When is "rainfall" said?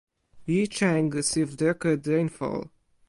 2.07-2.71